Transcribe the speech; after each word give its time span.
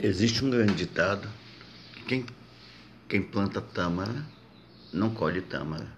Existe 0.00 0.44
um 0.44 0.50
grande 0.50 0.74
ditado 0.74 1.28
que 1.92 2.02
quem, 2.04 2.26
quem 3.08 3.20
planta 3.20 3.60
tâmara 3.60 4.24
não 4.92 5.12
colhe 5.12 5.40
tâmara. 5.40 5.88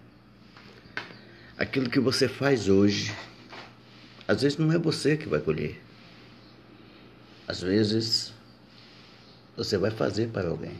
Aquilo 1.58 1.90
que 1.90 2.00
você 2.00 2.26
faz 2.26 2.66
hoje, 2.66 3.14
às 4.26 4.40
vezes 4.40 4.56
não 4.56 4.72
é 4.72 4.78
você 4.78 5.18
que 5.18 5.28
vai 5.28 5.38
colher. 5.38 5.78
Às 7.46 7.60
vezes 7.60 8.32
você 9.54 9.76
vai 9.76 9.90
fazer 9.90 10.28
para 10.28 10.48
alguém. 10.48 10.78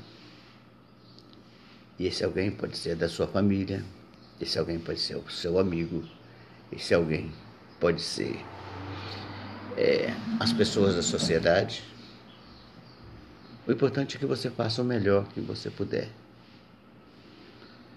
E 1.98 2.06
esse 2.06 2.24
alguém 2.24 2.50
pode 2.50 2.78
ser 2.78 2.96
da 2.96 3.06
sua 3.06 3.26
família, 3.26 3.84
esse 4.40 4.58
alguém 4.58 4.78
pode 4.78 4.98
ser 4.98 5.16
o 5.16 5.30
seu 5.30 5.58
amigo, 5.58 6.02
esse 6.72 6.94
alguém 6.94 7.30
pode 7.78 8.00
ser 8.00 8.42
é, 9.76 10.10
as 10.38 10.54
pessoas 10.54 10.94
da 10.94 11.02
sociedade 11.02 11.84
o 13.70 13.72
importante 13.72 14.16
é 14.16 14.18
que 14.18 14.26
você 14.26 14.50
faça 14.50 14.82
o 14.82 14.84
melhor 14.84 15.28
que 15.28 15.40
você 15.40 15.70
puder. 15.70 16.08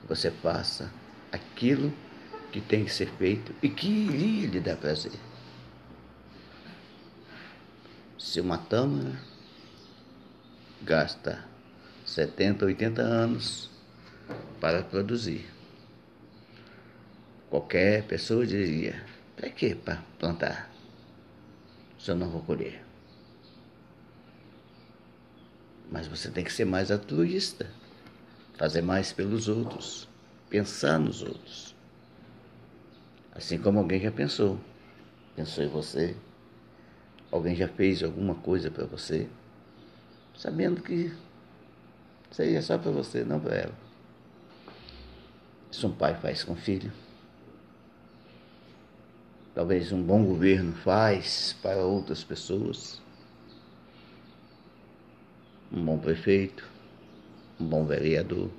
Você 0.07 0.29
faça 0.29 0.93
aquilo 1.31 1.91
que 2.51 2.61
tem 2.61 2.85
que 2.85 2.93
ser 2.93 3.09
feito 3.17 3.55
e 3.59 3.67
que 3.67 3.87
iria 3.87 4.49
lhe 4.49 4.59
dar 4.59 4.77
prazer. 4.77 5.19
Se 8.19 8.39
uma 8.39 8.59
tâmara 8.59 9.19
gasta 10.83 11.43
70, 12.05 12.65
80 12.65 13.01
anos 13.01 13.71
para 14.61 14.83
produzir, 14.83 15.49
qualquer 17.49 18.03
pessoa 18.03 18.45
diria: 18.45 19.03
para 19.35 19.49
que 19.49 19.75
plantar? 20.19 20.69
Se 21.97 22.11
eu 22.11 22.15
não 22.15 22.29
vou 22.29 22.43
colher. 22.43 22.92
Mas 25.93 26.07
você 26.07 26.31
tem 26.31 26.43
que 26.43 26.51
ser 26.51 26.65
mais 26.65 26.89
altruísta, 26.89 27.69
fazer 28.55 28.81
mais 28.81 29.13
pelos 29.13 29.47
outros, 29.47 30.09
pensar 30.49 30.97
nos 30.97 31.21
outros. 31.21 31.75
Assim 33.31 33.59
como 33.59 33.77
alguém 33.77 34.01
já 34.01 34.11
pensou. 34.11 34.59
Pensou 35.35 35.63
em 35.63 35.67
você. 35.67 36.17
Alguém 37.31 37.55
já 37.55 37.67
fez 37.67 38.01
alguma 38.01 38.33
coisa 38.33 38.71
para 38.71 38.85
você, 38.85 39.29
sabendo 40.35 40.81
que 40.81 41.13
seria 42.31 42.61
só 42.63 42.75
para 42.77 42.89
você, 42.89 43.23
não 43.23 43.39
para 43.39 43.55
ela. 43.55 43.73
Isso 45.71 45.87
um 45.87 45.91
pai 45.91 46.15
faz 46.15 46.43
com 46.43 46.53
o 46.53 46.55
filho. 46.55 46.91
Talvez 49.53 49.91
um 49.91 50.01
bom 50.01 50.25
governo 50.25 50.73
faz 50.73 51.55
para 51.61 51.85
outras 51.85 52.23
pessoas 52.23 52.99
um 55.73 55.83
bom 55.83 55.97
prefeito, 55.97 56.69
um 57.59 57.65
bom 57.65 57.85
vereador. 57.85 58.49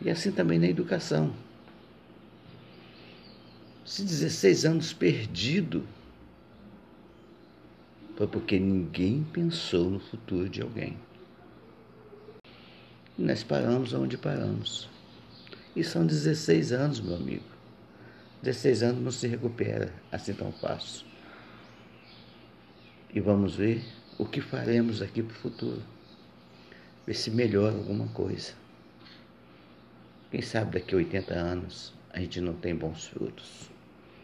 E 0.00 0.10
assim 0.10 0.32
também 0.32 0.58
na 0.58 0.66
educação. 0.66 1.32
Se 3.84 4.02
16 4.02 4.64
anos 4.64 4.92
perdido, 4.92 5.86
foi 8.16 8.26
porque 8.26 8.58
ninguém 8.58 9.24
pensou 9.32 9.88
no 9.88 10.00
futuro 10.00 10.48
de 10.48 10.60
alguém. 10.60 10.96
E 13.16 13.22
nós 13.22 13.44
paramos 13.44 13.92
onde 13.92 14.18
paramos. 14.18 14.88
E 15.74 15.84
são 15.84 16.04
16 16.04 16.72
anos, 16.72 17.00
meu 17.00 17.14
amigo. 17.14 17.44
16 18.42 18.82
anos 18.82 19.02
não 19.02 19.10
se 19.10 19.26
recupera 19.28 19.94
assim 20.10 20.34
tão 20.34 20.50
fácil. 20.50 21.06
E 23.14 23.20
vamos 23.20 23.54
ver 23.54 23.84
o 24.18 24.24
que 24.24 24.40
faremos 24.40 25.02
aqui 25.02 25.22
para 25.22 25.32
o 25.32 25.38
futuro. 25.38 25.82
Ver 27.06 27.14
se 27.14 27.30
melhora 27.30 27.76
alguma 27.76 28.08
coisa. 28.08 28.52
Quem 30.30 30.42
sabe 30.42 30.72
daqui 30.72 30.94
a 30.94 30.98
80 30.98 31.34
anos 31.34 31.92
a 32.10 32.20
gente 32.20 32.40
não 32.40 32.54
tem 32.54 32.74
bons 32.74 33.06
frutos. 33.06 33.70